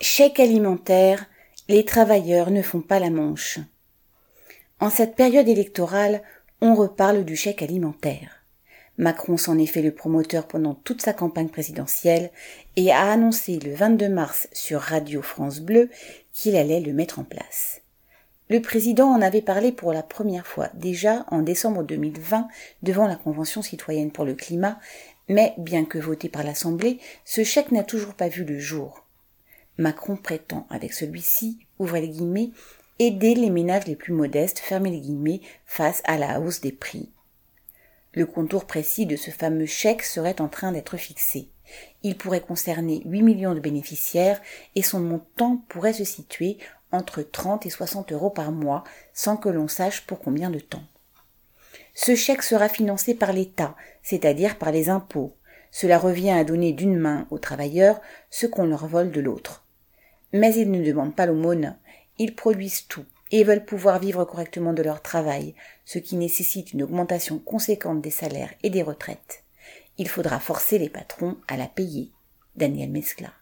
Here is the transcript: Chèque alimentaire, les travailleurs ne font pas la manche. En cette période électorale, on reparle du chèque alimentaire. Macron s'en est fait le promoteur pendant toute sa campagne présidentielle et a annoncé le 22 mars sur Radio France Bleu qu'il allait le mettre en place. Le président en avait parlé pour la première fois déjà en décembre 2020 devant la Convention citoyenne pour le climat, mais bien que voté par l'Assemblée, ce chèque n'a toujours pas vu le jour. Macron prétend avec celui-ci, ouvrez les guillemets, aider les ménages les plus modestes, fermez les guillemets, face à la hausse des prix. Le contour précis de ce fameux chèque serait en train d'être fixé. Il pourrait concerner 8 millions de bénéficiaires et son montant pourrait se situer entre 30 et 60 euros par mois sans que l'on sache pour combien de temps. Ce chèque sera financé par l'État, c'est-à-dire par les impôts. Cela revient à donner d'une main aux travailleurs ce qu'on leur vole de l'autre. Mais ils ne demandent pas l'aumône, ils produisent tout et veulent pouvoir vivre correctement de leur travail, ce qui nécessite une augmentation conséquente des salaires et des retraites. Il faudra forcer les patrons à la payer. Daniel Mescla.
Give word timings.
Chèque 0.00 0.38
alimentaire, 0.38 1.26
les 1.68 1.84
travailleurs 1.84 2.52
ne 2.52 2.62
font 2.62 2.80
pas 2.80 3.00
la 3.00 3.10
manche. 3.10 3.58
En 4.78 4.90
cette 4.90 5.16
période 5.16 5.48
électorale, 5.48 6.22
on 6.60 6.76
reparle 6.76 7.24
du 7.24 7.34
chèque 7.34 7.62
alimentaire. 7.62 8.44
Macron 8.96 9.36
s'en 9.36 9.58
est 9.58 9.66
fait 9.66 9.82
le 9.82 9.92
promoteur 9.92 10.46
pendant 10.46 10.74
toute 10.74 11.02
sa 11.02 11.12
campagne 11.12 11.48
présidentielle 11.48 12.30
et 12.76 12.92
a 12.92 13.10
annoncé 13.10 13.58
le 13.58 13.74
22 13.74 14.08
mars 14.08 14.48
sur 14.52 14.80
Radio 14.80 15.20
France 15.20 15.58
Bleu 15.58 15.90
qu'il 16.32 16.54
allait 16.54 16.78
le 16.78 16.92
mettre 16.92 17.18
en 17.18 17.24
place. 17.24 17.80
Le 18.48 18.62
président 18.62 19.08
en 19.08 19.20
avait 19.20 19.42
parlé 19.42 19.72
pour 19.72 19.92
la 19.92 20.04
première 20.04 20.46
fois 20.46 20.68
déjà 20.74 21.26
en 21.32 21.42
décembre 21.42 21.82
2020 21.82 22.46
devant 22.84 23.08
la 23.08 23.16
Convention 23.16 23.62
citoyenne 23.62 24.12
pour 24.12 24.24
le 24.24 24.34
climat, 24.34 24.78
mais 25.28 25.54
bien 25.58 25.84
que 25.84 25.98
voté 25.98 26.28
par 26.28 26.44
l'Assemblée, 26.44 27.00
ce 27.24 27.42
chèque 27.42 27.72
n'a 27.72 27.82
toujours 27.82 28.14
pas 28.14 28.28
vu 28.28 28.44
le 28.44 28.60
jour. 28.60 29.07
Macron 29.78 30.16
prétend 30.16 30.66
avec 30.70 30.92
celui-ci, 30.92 31.60
ouvrez 31.78 32.00
les 32.00 32.08
guillemets, 32.08 32.50
aider 32.98 33.36
les 33.36 33.48
ménages 33.48 33.86
les 33.86 33.94
plus 33.94 34.12
modestes, 34.12 34.58
fermez 34.58 34.90
les 34.90 35.00
guillemets, 35.00 35.40
face 35.66 36.02
à 36.04 36.18
la 36.18 36.40
hausse 36.40 36.60
des 36.60 36.72
prix. 36.72 37.12
Le 38.12 38.26
contour 38.26 38.64
précis 38.64 39.06
de 39.06 39.14
ce 39.14 39.30
fameux 39.30 39.66
chèque 39.66 40.02
serait 40.02 40.40
en 40.40 40.48
train 40.48 40.72
d'être 40.72 40.96
fixé. 40.96 41.50
Il 42.02 42.16
pourrait 42.16 42.40
concerner 42.40 43.02
8 43.04 43.22
millions 43.22 43.54
de 43.54 43.60
bénéficiaires 43.60 44.40
et 44.74 44.82
son 44.82 44.98
montant 44.98 45.62
pourrait 45.68 45.92
se 45.92 46.04
situer 46.04 46.58
entre 46.90 47.22
30 47.22 47.64
et 47.66 47.70
60 47.70 48.10
euros 48.10 48.30
par 48.30 48.50
mois 48.50 48.82
sans 49.12 49.36
que 49.36 49.48
l'on 49.48 49.68
sache 49.68 50.06
pour 50.06 50.18
combien 50.18 50.50
de 50.50 50.58
temps. 50.58 50.82
Ce 51.94 52.16
chèque 52.16 52.42
sera 52.42 52.68
financé 52.68 53.14
par 53.14 53.32
l'État, 53.32 53.76
c'est-à-dire 54.02 54.58
par 54.58 54.72
les 54.72 54.88
impôts. 54.88 55.36
Cela 55.70 55.98
revient 55.98 56.30
à 56.30 56.42
donner 56.42 56.72
d'une 56.72 56.96
main 56.98 57.28
aux 57.30 57.38
travailleurs 57.38 58.00
ce 58.30 58.46
qu'on 58.46 58.66
leur 58.66 58.88
vole 58.88 59.12
de 59.12 59.20
l'autre. 59.20 59.67
Mais 60.32 60.54
ils 60.54 60.70
ne 60.70 60.84
demandent 60.84 61.16
pas 61.16 61.26
l'aumône, 61.26 61.76
ils 62.18 62.34
produisent 62.34 62.86
tout 62.86 63.04
et 63.30 63.44
veulent 63.44 63.64
pouvoir 63.64 63.98
vivre 63.98 64.24
correctement 64.24 64.72
de 64.72 64.82
leur 64.82 65.02
travail, 65.02 65.54
ce 65.84 65.98
qui 65.98 66.16
nécessite 66.16 66.72
une 66.72 66.82
augmentation 66.82 67.38
conséquente 67.38 68.00
des 68.00 68.10
salaires 68.10 68.54
et 68.62 68.70
des 68.70 68.82
retraites. 68.82 69.44
Il 69.98 70.08
faudra 70.08 70.38
forcer 70.40 70.78
les 70.78 70.88
patrons 70.88 71.36
à 71.48 71.56
la 71.56 71.66
payer. 71.66 72.12
Daniel 72.56 72.90
Mescla. 72.90 73.32